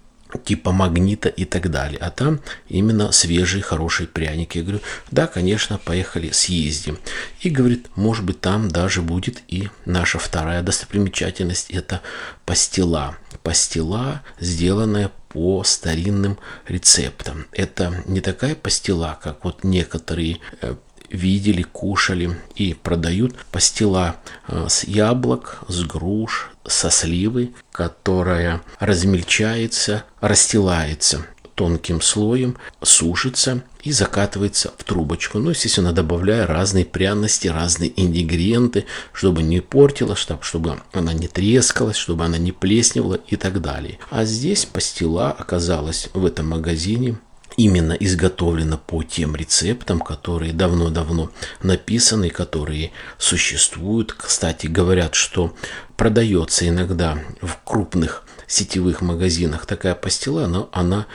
типа 0.45 0.73
магнита 0.73 1.29
и 1.29 1.45
так 1.45 1.71
далее. 1.71 1.99
А 2.01 2.11
там 2.11 2.41
именно 2.69 3.13
свежий, 3.13 3.61
хороший 3.61 4.09
пряник. 4.09 4.57
Я 4.57 4.63
говорю, 4.63 4.81
да, 5.13 5.29
конечно, 5.29 5.79
поехали, 5.79 6.33
съездим. 6.33 6.99
И 7.43 7.49
говорит, 7.49 7.87
может 7.95 8.25
быть, 8.25 8.41
там 8.41 8.69
даже 8.69 9.03
будет 9.03 9.41
и 9.47 9.69
наша 9.85 10.19
вторая 10.19 10.63
достопримечательность. 10.63 11.71
Это 11.71 12.01
пастила. 12.45 13.17
Пастила, 13.45 14.23
сделанная 14.41 15.13
по 15.29 15.63
старинным 15.63 16.39
рецептам. 16.67 17.47
Это 17.53 18.03
не 18.07 18.21
такая 18.21 18.57
пастила, 18.57 19.17
как 19.23 19.45
вот 19.45 19.63
некоторые 19.63 20.39
э, 20.61 20.75
видели, 21.11 21.63
кушали 21.63 22.37
и 22.55 22.75
продают 22.75 23.35
пастила 23.51 24.17
э, 24.49 24.67
с 24.69 24.85
яблок, 24.85 25.63
с 25.69 25.83
груш, 25.85 26.51
со 26.67 26.91
сливы, 26.91 27.53
которая 27.73 28.63
размельчается, 28.79 30.05
расстилается 30.21 31.27
тонким 31.61 32.01
слоем, 32.01 32.57
сушится 32.81 33.63
и 33.83 33.93
закатывается 33.93 34.73
в 34.79 34.85
трубочку. 34.85 35.39
Ну, 35.39 35.51
естественно, 35.51 35.93
добавляя 35.93 36.47
разные 36.47 36.87
пряности, 36.87 37.49
разные 37.49 37.93
ингредиенты, 37.97 38.87
чтобы 39.13 39.43
не 39.43 39.61
портилась, 39.61 40.27
чтобы 40.41 40.81
она 40.93 41.13
не 41.13 41.29
трескалась, 41.29 41.97
чтобы 41.97 42.25
она 42.25 42.39
не 42.39 42.53
плесневала 42.53 43.19
и 43.29 43.37
так 43.37 43.61
далее. 43.61 43.99
А 44.09 44.25
здесь 44.25 44.65
пастила 44.65 45.33
оказалась 45.33 46.09
в 46.15 46.25
этом 46.25 46.49
магазине 46.49 47.19
именно 47.57 47.93
изготовлено 47.93 48.79
по 48.79 49.03
тем 49.03 49.37
рецептам, 49.37 50.01
которые 50.01 50.53
давно-давно 50.53 51.31
написаны, 51.63 52.31
которые 52.31 52.93
существуют. 53.19 54.13
Кстати, 54.13 54.67
говорят, 54.67 55.15
что 55.15 55.55
продается 55.97 56.69
иногда 56.69 57.19
в 57.43 57.59
крупных 57.65 58.25
сетевых 58.47 59.01
магазинах 59.01 59.65
такая 59.65 59.95
пастила, 59.95 60.47
но 60.47 60.69
она 60.73 61.07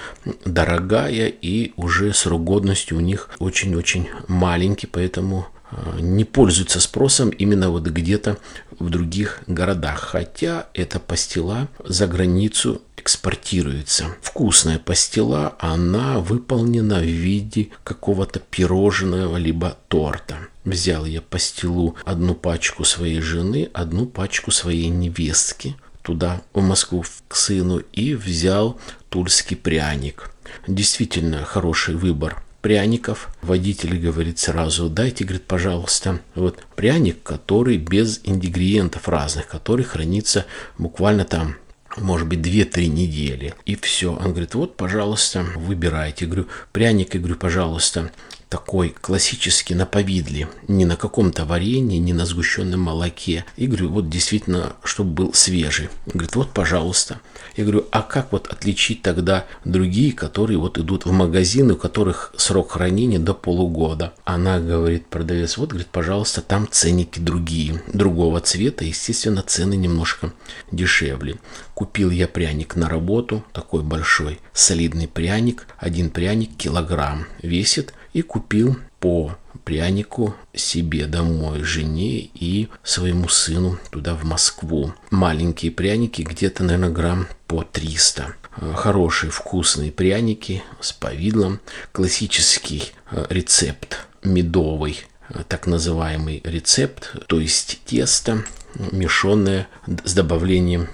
дорогая 0.45 1.27
и 1.27 1.73
уже 1.75 2.13
срок 2.13 2.43
годности 2.43 2.93
у 2.93 3.01
них 3.01 3.29
очень-очень 3.39 4.07
маленький, 4.27 4.87
поэтому 4.87 5.47
а, 5.69 5.99
не 5.99 6.23
пользуется 6.23 6.79
спросом 6.79 7.29
именно 7.29 7.69
вот 7.69 7.83
где-то 7.83 8.37
в 8.79 8.89
других 8.89 9.41
городах. 9.47 9.99
Хотя 9.99 10.67
эта 10.73 10.99
пастила 10.99 11.67
за 11.83 12.07
границу 12.07 12.81
экспортируется. 13.05 14.15
Вкусная 14.23 14.79
пастила, 14.79 15.55
она 15.59 16.17
выполнена 16.19 17.01
в 17.01 17.05
виде 17.05 17.69
какого-то 17.83 18.39
пирожного 18.39 19.37
либо 19.37 19.77
торта. 19.89 20.37
Взял 20.63 21.05
я 21.05 21.21
пастилу, 21.21 21.95
одну 22.03 22.33
пачку 22.33 22.83
своей 22.83 23.21
жены, 23.21 23.69
одну 23.73 24.07
пачку 24.07 24.49
своей 24.49 24.87
невестки 24.87 25.75
туда, 26.01 26.41
в 26.53 26.61
Москву, 26.61 27.05
к 27.27 27.35
сыну, 27.35 27.77
и 27.93 28.15
взял 28.15 28.79
тульский 29.09 29.55
пряник. 29.55 30.31
Действительно 30.67 31.45
хороший 31.45 31.93
выбор 31.93 32.43
пряников. 32.61 33.29
Водитель 33.43 33.99
говорит 33.99 34.39
сразу, 34.39 34.89
дайте, 34.89 35.25
говорит, 35.25 35.45
пожалуйста, 35.45 36.21
вот 36.33 36.57
пряник, 36.75 37.21
который 37.21 37.77
без 37.77 38.19
ингредиентов 38.23 39.07
разных, 39.07 39.47
который 39.47 39.85
хранится 39.85 40.47
буквально 40.79 41.25
там 41.25 41.57
может 41.97 42.27
быть, 42.27 42.39
2-3 42.39 42.87
недели. 42.87 43.53
И 43.65 43.75
все. 43.75 44.13
Он 44.13 44.31
говорит, 44.31 44.55
вот, 44.55 44.77
пожалуйста, 44.77 45.45
выбирайте. 45.55 46.25
Я 46.25 46.31
говорю, 46.31 46.47
пряник, 46.71 47.13
я 47.13 47.19
говорю, 47.19 47.35
пожалуйста, 47.35 48.11
такой 48.55 48.95
классический 49.01 49.75
на 49.75 49.85
повидле, 49.85 50.47
не 50.69 50.85
на 50.85 50.95
каком-то 50.95 51.43
варенье, 51.43 51.99
не 51.99 52.13
на 52.13 52.25
сгущенном 52.25 52.79
молоке. 52.79 53.43
И 53.57 53.67
говорю, 53.67 53.89
вот 53.89 54.09
действительно, 54.09 54.77
чтобы 54.81 55.09
был 55.11 55.33
свежий. 55.33 55.89
Говорит, 56.05 56.37
вот, 56.37 56.51
пожалуйста. 56.51 57.19
Я 57.57 57.65
говорю, 57.65 57.85
а 57.91 58.01
как 58.01 58.31
вот 58.31 58.47
отличить 58.47 59.01
тогда 59.01 59.45
другие, 59.65 60.13
которые 60.13 60.57
вот 60.57 60.77
идут 60.77 61.05
в 61.05 61.11
магазины, 61.11 61.73
у 61.73 61.75
которых 61.75 62.33
срок 62.37 62.71
хранения 62.71 63.19
до 63.19 63.33
полугода? 63.33 64.13
Она 64.23 64.61
говорит, 64.61 65.07
продавец, 65.07 65.57
вот, 65.57 65.71
говорит, 65.71 65.89
пожалуйста, 65.91 66.41
там 66.41 66.69
ценники 66.71 67.19
другие, 67.19 67.83
другого 67.91 68.39
цвета, 68.39 68.85
естественно, 68.85 69.41
цены 69.41 69.73
немножко 69.73 70.31
дешевле. 70.71 71.35
Купил 71.73 72.09
я 72.09 72.29
пряник 72.29 72.77
на 72.77 72.87
работу, 72.87 73.43
такой 73.51 73.83
большой, 73.83 74.39
солидный 74.53 75.09
пряник, 75.09 75.67
один 75.77 76.09
пряник 76.09 76.55
килограмм 76.55 77.25
весит, 77.41 77.93
и 78.15 78.21
купил 78.21 78.77
по 79.01 79.35
прянику 79.65 80.35
себе 80.53 81.05
домой, 81.05 81.63
жене 81.63 82.29
и 82.33 82.69
своему 82.81 83.27
сыну 83.27 83.77
туда 83.91 84.15
в 84.15 84.23
Москву. 84.23 84.93
Маленькие 85.11 85.71
пряники, 85.73 86.21
где-то, 86.21 86.63
наверное, 86.63 86.91
грамм 86.91 87.27
по 87.45 87.63
300. 87.63 88.35
Э, 88.55 88.73
хорошие 88.73 89.31
вкусные 89.31 89.91
пряники 89.91 90.63
с 90.79 90.93
повидлом. 90.93 91.59
Классический 91.91 92.93
э, 93.11 93.25
рецепт 93.29 94.07
медовый, 94.23 95.05
э, 95.27 95.43
так 95.49 95.67
называемый 95.67 96.41
рецепт, 96.45 97.17
то 97.27 97.41
есть 97.41 97.81
тесто 97.85 98.45
мешанное 98.91 99.67
с 100.03 100.13
добавлением 100.13 100.87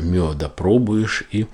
меда. 0.00 0.48
Пробуешь 0.48 1.24
и 1.30 1.46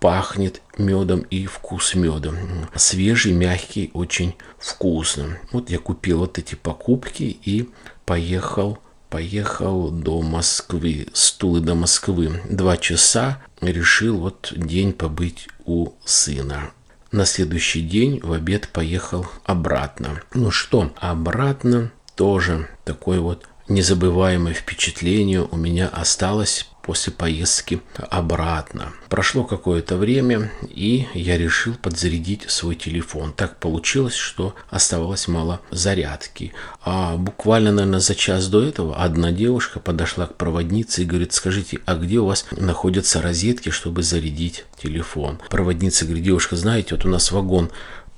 пахнет 0.00 0.62
медом 0.76 1.20
и 1.20 1.46
вкус 1.46 1.94
меда. 1.94 2.32
Свежий, 2.74 3.32
мягкий, 3.32 3.90
очень 3.94 4.34
вкусно. 4.58 5.38
Вот 5.52 5.70
я 5.70 5.78
купил 5.78 6.18
вот 6.18 6.38
эти 6.38 6.54
покупки 6.54 7.38
и 7.44 7.68
поехал 8.04 8.78
поехал 9.10 9.90
до 9.90 10.20
Москвы, 10.20 11.06
с 11.14 11.32
Тулы 11.32 11.60
до 11.60 11.74
Москвы. 11.74 12.42
Два 12.48 12.76
часа 12.76 13.42
решил 13.62 14.18
вот 14.18 14.52
день 14.54 14.92
побыть 14.92 15.48
у 15.64 15.92
сына. 16.04 16.72
На 17.10 17.24
следующий 17.24 17.80
день 17.80 18.20
в 18.22 18.32
обед 18.32 18.68
поехал 18.68 19.26
обратно. 19.44 20.20
Ну 20.34 20.50
что, 20.50 20.92
обратно 20.96 21.90
тоже 22.16 22.68
такой 22.84 23.18
вот 23.18 23.47
незабываемое 23.68 24.54
впечатление 24.54 25.42
у 25.42 25.56
меня 25.56 25.88
осталось 25.88 26.68
после 26.88 27.12
поездки 27.12 27.82
обратно. 27.98 28.94
Прошло 29.10 29.44
какое-то 29.44 29.98
время, 29.98 30.50
и 30.70 31.06
я 31.12 31.36
решил 31.36 31.74
подзарядить 31.74 32.48
свой 32.48 32.76
телефон. 32.76 33.34
Так 33.34 33.58
получилось, 33.58 34.14
что 34.14 34.54
оставалось 34.70 35.28
мало 35.28 35.60
зарядки. 35.70 36.54
А 36.82 37.18
буквально, 37.18 37.72
наверное, 37.72 38.00
за 38.00 38.14
час 38.14 38.48
до 38.48 38.64
этого 38.64 38.96
одна 38.96 39.32
девушка 39.32 39.80
подошла 39.80 40.26
к 40.26 40.36
проводнице 40.36 41.02
и 41.02 41.04
говорит, 41.04 41.34
скажите, 41.34 41.80
а 41.84 41.94
где 41.94 42.20
у 42.20 42.24
вас 42.24 42.46
находятся 42.52 43.20
розетки, 43.20 43.68
чтобы 43.68 44.02
зарядить 44.02 44.64
телефон? 44.82 45.40
Проводница 45.50 46.06
говорит, 46.06 46.24
девушка, 46.24 46.56
знаете, 46.56 46.94
вот 46.94 47.04
у 47.04 47.08
нас 47.10 47.30
вагон 47.30 47.70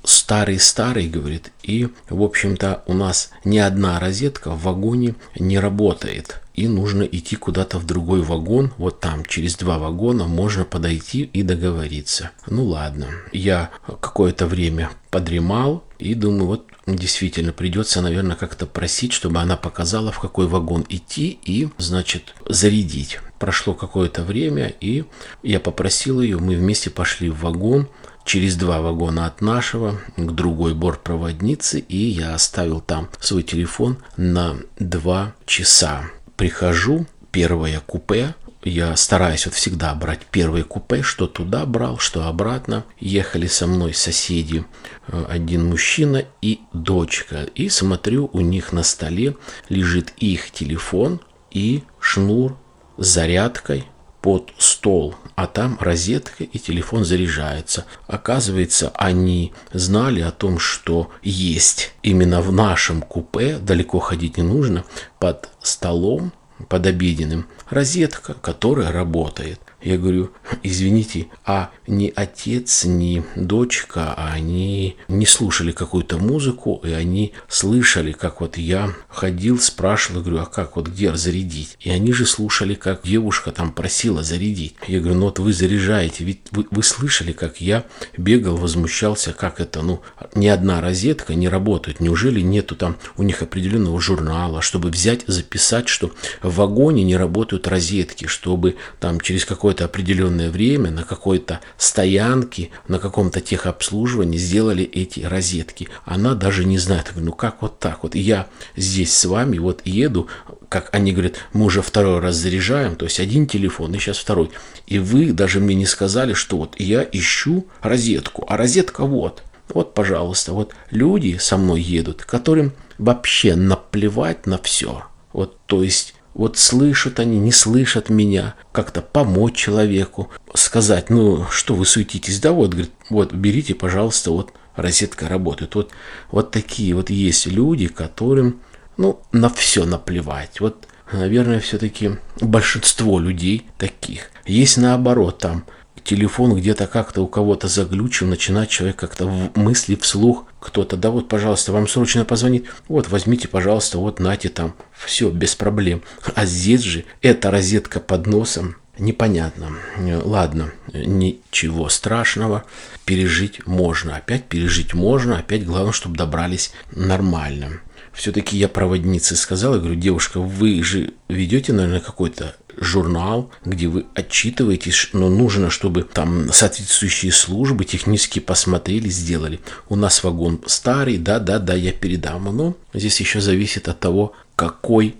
старый-старый, 0.04 1.08
говорит, 1.08 1.52
и, 1.62 1.88
в 2.08 2.22
общем-то, 2.22 2.82
у 2.86 2.94
нас 2.94 3.30
ни 3.44 3.58
одна 3.58 4.00
розетка 4.00 4.50
в 4.50 4.62
вагоне 4.62 5.14
не 5.38 5.58
работает. 5.58 6.40
И 6.54 6.68
нужно 6.68 7.04
идти 7.04 7.36
куда-то 7.36 7.78
в 7.78 7.86
другой 7.86 8.22
вагон, 8.22 8.72
вот 8.76 9.00
там, 9.00 9.24
через 9.24 9.56
два 9.56 9.78
вагона 9.78 10.26
можно 10.26 10.64
подойти 10.64 11.22
и 11.22 11.42
договориться. 11.42 12.30
Ну 12.46 12.64
ладно, 12.64 13.06
я 13.32 13.70
какое-то 14.00 14.46
время 14.46 14.90
подремал 15.10 15.84
и 15.98 16.14
думаю, 16.14 16.46
вот 16.46 16.66
действительно 16.86 17.52
придется, 17.52 18.02
наверное, 18.02 18.36
как-то 18.36 18.66
просить, 18.66 19.12
чтобы 19.12 19.38
она 19.40 19.56
показала, 19.56 20.12
в 20.12 20.18
какой 20.18 20.46
вагон 20.46 20.84
идти 20.88 21.38
и, 21.44 21.68
значит, 21.78 22.34
зарядить. 22.48 23.20
Прошло 23.38 23.72
какое-то 23.72 24.22
время, 24.22 24.74
и 24.80 25.04
я 25.42 25.60
попросил 25.60 26.20
ее, 26.20 26.38
мы 26.38 26.56
вместе 26.56 26.90
пошли 26.90 27.30
в 27.30 27.40
вагон, 27.40 27.88
через 28.24 28.56
два 28.56 28.80
вагона 28.80 29.26
от 29.26 29.40
нашего 29.40 29.98
к 30.16 30.30
другой 30.32 30.74
бортпроводнице, 30.74 31.80
и 31.80 31.96
я 31.96 32.34
оставил 32.34 32.80
там 32.80 33.08
свой 33.20 33.42
телефон 33.42 33.98
на 34.16 34.56
два 34.78 35.34
часа. 35.46 36.04
Прихожу, 36.36 37.06
первое 37.32 37.80
купе, 37.80 38.34
я 38.62 38.94
стараюсь 38.96 39.46
вот 39.46 39.54
всегда 39.54 39.94
брать 39.94 40.26
первые 40.30 40.64
купе, 40.64 41.02
что 41.02 41.26
туда 41.26 41.64
брал, 41.64 41.98
что 41.98 42.26
обратно. 42.26 42.84
Ехали 42.98 43.46
со 43.46 43.66
мной 43.66 43.94
соседи, 43.94 44.64
э, 45.08 45.24
один 45.28 45.66
мужчина 45.66 46.24
и 46.42 46.60
дочка. 46.74 47.44
И 47.54 47.70
смотрю, 47.70 48.28
у 48.32 48.40
них 48.40 48.72
на 48.72 48.82
столе 48.82 49.36
лежит 49.70 50.12
их 50.18 50.50
телефон 50.50 51.20
и 51.50 51.84
шнур 52.00 52.58
с 52.98 53.06
зарядкой 53.06 53.86
под 54.20 54.52
стол, 54.58 55.14
а 55.34 55.46
там 55.46 55.78
розетка 55.80 56.44
и 56.44 56.58
телефон 56.58 57.04
заряжается. 57.04 57.86
Оказывается, 58.06 58.92
они 58.94 59.52
знали 59.72 60.20
о 60.20 60.30
том, 60.30 60.58
что 60.58 61.10
есть 61.22 61.94
именно 62.02 62.42
в 62.42 62.52
нашем 62.52 63.00
купе, 63.02 63.58
далеко 63.58 63.98
ходить 63.98 64.36
не 64.36 64.42
нужно, 64.42 64.84
под 65.18 65.48
столом 65.62 66.32
под 66.68 66.86
обеденным 66.86 67.46
розетка, 67.68 68.34
которая 68.34 68.92
работает. 68.92 69.60
Я 69.82 69.96
говорю, 69.96 70.30
извините, 70.62 71.28
а 71.44 71.70
ни 71.86 72.12
отец, 72.14 72.84
ни 72.84 73.24
дочка, 73.34 74.14
они 74.14 74.96
не 75.08 75.26
слушали 75.26 75.72
какую-то 75.72 76.18
музыку, 76.18 76.80
и 76.84 76.92
они 76.92 77.32
слышали, 77.48 78.12
как 78.12 78.40
вот 78.42 78.58
я 78.58 78.92
ходил, 79.08 79.58
спрашивал, 79.58 80.20
говорю, 80.20 80.42
а 80.42 80.46
как 80.46 80.76
вот 80.76 80.88
где 80.88 81.14
зарядить? 81.14 81.76
И 81.80 81.90
они 81.90 82.12
же 82.12 82.26
слушали, 82.26 82.74
как 82.74 83.02
девушка 83.04 83.52
там 83.52 83.72
просила 83.72 84.22
зарядить. 84.22 84.74
Я 84.86 85.00
говорю, 85.00 85.16
ну 85.16 85.26
вот 85.26 85.38
вы 85.38 85.52
заряжаете, 85.52 86.24
ведь 86.24 86.40
вы, 86.50 86.66
вы 86.70 86.82
слышали, 86.82 87.32
как 87.32 87.60
я 87.60 87.84
бегал, 88.16 88.56
возмущался, 88.56 89.32
как 89.32 89.60
это, 89.60 89.82
ну, 89.82 90.02
ни 90.34 90.46
одна 90.46 90.80
розетка 90.80 91.34
не 91.34 91.48
работает. 91.48 92.00
Неужели 92.00 92.40
нету 92.40 92.76
там 92.76 92.96
у 93.16 93.22
них 93.22 93.42
определенного 93.42 94.00
журнала, 94.00 94.60
чтобы 94.60 94.90
взять, 94.90 95.24
записать, 95.26 95.88
что 95.88 96.12
в 96.42 96.54
вагоне 96.56 97.02
не 97.02 97.16
работают 97.16 97.66
розетки, 97.66 98.26
чтобы 98.26 98.76
там 98.98 99.20
через 99.20 99.44
какое 99.44 99.69
какое-то 99.70 99.84
определенное 99.84 100.50
время 100.50 100.90
на 100.90 101.04
какой-то 101.04 101.60
стоянке, 101.78 102.70
на 102.88 102.98
каком-то 102.98 103.40
техобслуживании 103.40 104.36
сделали 104.36 104.82
эти 104.82 105.20
розетки. 105.20 105.88
Она 106.04 106.34
даже 106.34 106.64
не 106.64 106.76
знает, 106.78 107.12
ну 107.14 107.30
как 107.32 107.62
вот 107.62 107.78
так 107.78 108.02
вот. 108.02 108.16
Я 108.16 108.48
здесь 108.74 109.14
с 109.14 109.24
вами 109.26 109.58
вот 109.58 109.82
еду, 109.84 110.26
как 110.68 110.88
они 110.92 111.12
говорят, 111.12 111.36
мы 111.52 111.66
уже 111.66 111.82
второй 111.82 112.18
раз 112.18 112.34
заряжаем, 112.34 112.96
то 112.96 113.04
есть 113.04 113.20
один 113.20 113.46
телефон 113.46 113.94
и 113.94 113.98
сейчас 114.00 114.18
второй. 114.18 114.50
И 114.88 114.98
вы 114.98 115.32
даже 115.32 115.60
мне 115.60 115.76
не 115.76 115.86
сказали, 115.86 116.32
что 116.32 116.56
вот 116.56 116.74
я 116.80 117.06
ищу 117.12 117.68
розетку, 117.80 118.44
а 118.48 118.56
розетка 118.56 119.04
вот. 119.04 119.44
Вот, 119.68 119.94
пожалуйста, 119.94 120.52
вот 120.52 120.74
люди 120.90 121.36
со 121.38 121.56
мной 121.56 121.80
едут, 121.80 122.24
которым 122.24 122.72
вообще 122.98 123.54
наплевать 123.54 124.46
на 124.46 124.58
все. 124.58 125.04
Вот, 125.32 125.58
то 125.66 125.84
есть 125.84 126.14
вот 126.40 126.56
слышат 126.56 127.20
они, 127.20 127.38
не 127.38 127.52
слышат 127.52 128.08
меня, 128.08 128.54
как-то 128.72 129.02
помочь 129.02 129.56
человеку, 129.56 130.30
сказать, 130.54 131.10
ну, 131.10 131.44
что 131.50 131.74
вы 131.74 131.84
суетитесь, 131.84 132.40
да, 132.40 132.52
вот, 132.52 132.70
говорит, 132.70 132.92
вот, 133.10 133.34
берите, 133.34 133.74
пожалуйста, 133.74 134.30
вот, 134.30 134.54
розетка 134.74 135.28
работает. 135.28 135.74
Вот, 135.74 135.90
вот 136.30 136.50
такие 136.50 136.94
вот 136.94 137.10
есть 137.10 137.44
люди, 137.44 137.88
которым, 137.88 138.62
ну, 138.96 139.20
на 139.32 139.50
все 139.50 139.84
наплевать. 139.84 140.60
Вот, 140.60 140.88
наверное, 141.12 141.60
все-таки 141.60 142.12
большинство 142.40 143.18
людей 143.18 143.66
таких. 143.76 144.30
Есть 144.46 144.78
наоборот, 144.78 145.40
там, 145.40 145.66
телефон 146.04 146.54
где-то 146.54 146.86
как-то 146.86 147.22
у 147.22 147.26
кого-то 147.26 147.68
заглючил, 147.68 148.26
начинает 148.26 148.68
человек 148.68 148.96
как-то 148.96 149.26
в 149.26 149.56
мысли 149.56 149.94
вслух 149.96 150.46
кто-то, 150.60 150.96
да 150.96 151.10
вот, 151.10 151.28
пожалуйста, 151.28 151.72
вам 151.72 151.88
срочно 151.88 152.24
позвонит, 152.24 152.66
вот, 152.88 153.08
возьмите, 153.08 153.48
пожалуйста, 153.48 153.98
вот, 153.98 154.20
нате 154.20 154.48
там, 154.48 154.74
все, 154.92 155.30
без 155.30 155.54
проблем. 155.54 156.02
А 156.34 156.44
здесь 156.44 156.82
же 156.82 157.04
эта 157.22 157.50
розетка 157.50 158.00
под 158.00 158.26
носом, 158.26 158.76
непонятно. 158.98 159.72
Ладно, 159.98 160.72
ничего 160.92 161.88
страшного, 161.88 162.64
пережить 163.04 163.66
можно. 163.66 164.16
Опять 164.16 164.44
пережить 164.44 164.94
можно, 164.94 165.38
опять 165.38 165.64
главное, 165.64 165.92
чтобы 165.92 166.16
добрались 166.16 166.72
нормально. 166.92 167.80
Все-таки 168.12 168.56
я 168.56 168.68
проводнице 168.68 169.36
сказал, 169.36 169.74
говорю, 169.74 169.94
девушка, 169.94 170.40
вы 170.40 170.82
же 170.82 171.14
ведете, 171.28 171.72
наверное, 171.72 172.00
какой-то 172.00 172.56
журнал, 172.76 173.50
где 173.64 173.88
вы 173.88 174.06
отчитываетесь, 174.14 175.10
но 175.12 175.28
нужно, 175.28 175.70
чтобы 175.70 176.02
там 176.02 176.52
соответствующие 176.52 177.32
службы 177.32 177.84
технически 177.84 178.38
посмотрели, 178.38 179.08
сделали. 179.08 179.60
У 179.88 179.96
нас 179.96 180.24
вагон 180.24 180.60
старый, 180.66 181.18
да, 181.18 181.38
да, 181.38 181.58
да, 181.58 181.74
я 181.74 181.92
передам. 181.92 182.44
Но 182.56 182.76
здесь 182.94 183.20
еще 183.20 183.40
зависит 183.40 183.88
от 183.88 184.00
того, 184.00 184.32
какой 184.56 185.16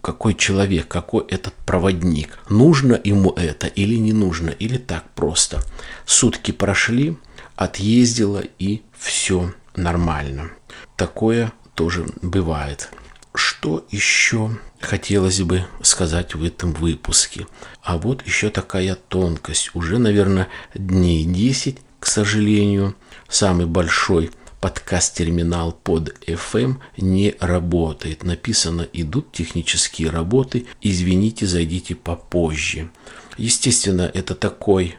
какой 0.00 0.34
человек, 0.34 0.86
какой 0.86 1.24
этот 1.26 1.52
проводник. 1.66 2.38
Нужно 2.48 3.00
ему 3.02 3.30
это 3.30 3.66
или 3.66 3.96
не 3.96 4.12
нужно, 4.12 4.50
или 4.50 4.78
так 4.78 5.04
просто. 5.16 5.64
Сутки 6.06 6.52
прошли, 6.52 7.16
отъездила 7.56 8.42
и 8.60 8.82
все 8.96 9.52
нормально. 9.74 10.50
Такое 10.96 11.52
тоже 11.74 12.06
бывает. 12.22 12.90
Что 13.34 13.84
еще 13.90 14.50
хотелось 14.80 15.40
бы 15.40 15.66
сказать 15.82 16.34
в 16.34 16.44
этом 16.44 16.72
выпуске? 16.72 17.46
А 17.82 17.98
вот 17.98 18.24
еще 18.24 18.50
такая 18.50 18.94
тонкость. 18.94 19.70
Уже, 19.74 19.98
наверное, 19.98 20.48
дней 20.74 21.24
10, 21.24 21.78
к 21.98 22.06
сожалению, 22.06 22.94
самый 23.28 23.66
большой 23.66 24.30
подкаст-терминал 24.60 25.72
под 25.72 26.16
FM 26.28 26.76
не 26.96 27.34
работает. 27.40 28.22
Написано 28.22 28.86
«Идут 28.92 29.32
технические 29.32 30.10
работы, 30.10 30.66
извините, 30.80 31.46
зайдите 31.46 31.94
попозже». 31.94 32.90
Естественно, 33.36 34.10
это 34.14 34.34
такой 34.34 34.96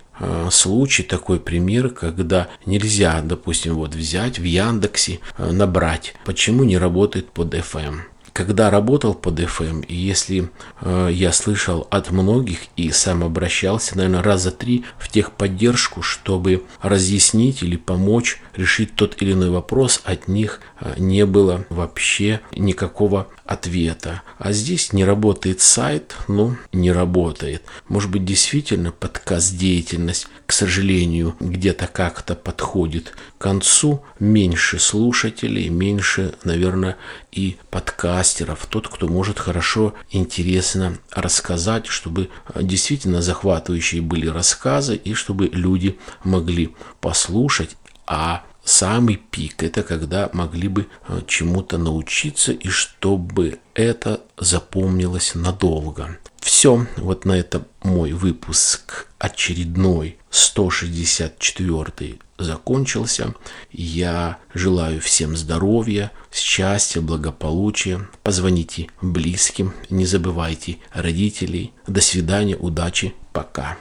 случай, 0.49 1.03
такой 1.03 1.39
пример, 1.39 1.89
когда 1.89 2.47
нельзя, 2.65 3.21
допустим, 3.21 3.75
вот 3.75 3.95
взять 3.95 4.39
в 4.39 4.43
Яндексе, 4.43 5.19
э, 5.37 5.51
набрать, 5.51 6.15
почему 6.25 6.63
не 6.63 6.77
работает 6.77 7.31
под 7.31 7.53
FM 7.53 8.01
когда 8.35 8.69
работал 8.69 9.13
под 9.13 9.39
FM, 9.39 9.85
и 9.85 9.95
если 9.95 10.49
э, 10.81 11.09
я 11.09 11.31
слышал 11.31 11.87
от 11.89 12.11
многих 12.11 12.59
и 12.75 12.91
сам 12.91 13.23
обращался, 13.23 13.95
наверное, 13.95 14.21
раза 14.23 14.51
три 14.51 14.83
в 14.99 15.07
техподдержку, 15.07 16.01
чтобы 16.01 16.65
разъяснить 16.81 17.63
или 17.63 17.77
помочь 17.77 18.41
решить 18.53 18.93
тот 18.95 19.21
или 19.21 19.31
иной 19.31 19.51
вопрос, 19.51 20.01
от 20.03 20.27
них 20.27 20.59
э, 20.74 20.74
не 20.97 21.25
было 21.25 21.65
вообще 21.69 22.41
никакого 22.55 23.27
ответа. 23.45 24.23
А 24.37 24.51
здесь 24.51 24.91
не 24.91 25.05
работает 25.05 25.61
сайт, 25.61 26.15
ну, 26.27 26.57
не 26.73 26.91
работает. 26.91 27.63
Может 27.87 28.09
быть, 28.11 28.25
действительно 28.25 28.91
подкаст-деятельность, 28.91 30.27
к 30.45 30.51
сожалению, 30.51 31.35
где-то 31.39 31.87
как-то 31.87 32.35
подходит 32.35 33.13
к 33.37 33.41
концу. 33.41 34.03
Меньше 34.19 34.79
слушателей, 34.79 35.69
меньше, 35.69 36.33
наверное, 36.43 36.97
и 37.31 37.57
подкастеров. 37.69 38.65
Тот, 38.65 38.87
кто 38.87 39.07
может 39.07 39.39
хорошо, 39.39 39.93
интересно 40.11 40.97
рассказать, 41.11 41.85
чтобы 41.87 42.29
действительно 42.55 43.21
захватывающие 43.21 44.01
были 44.01 44.27
рассказы 44.27 44.95
и 44.95 45.13
чтобы 45.13 45.47
люди 45.47 45.97
могли 46.23 46.75
послушать, 46.99 47.77
а 48.07 48.43
самый 48.65 49.15
пик– 49.15 49.63
это 49.63 49.83
когда 49.83 50.29
могли 50.33 50.67
бы 50.67 50.87
э, 51.07 51.21
чему-то 51.27 51.77
научиться 51.77 52.51
и 52.51 52.67
чтобы 52.67 53.59
это 53.73 54.21
запомнилось 54.37 55.35
надолго. 55.35 56.17
Все, 56.41 56.85
вот 56.97 57.25
на 57.25 57.33
этом 57.33 57.65
мой 57.81 58.11
выпуск 58.11 59.07
очередной 59.17 60.17
164 60.29 62.19
закончился. 62.37 63.33
Я 63.71 64.37
желаю 64.53 65.01
всем 65.01 65.35
здоровья, 65.35 66.11
счастья, 66.31 67.01
благополучия. 67.01 68.07
Позвоните 68.21 68.89
близким, 69.01 69.73
не 69.89 70.05
забывайте 70.05 70.77
родителей. 70.93 71.73
До 71.87 72.01
свидания, 72.01 72.57
удачи, 72.57 73.15
пока. 73.33 73.77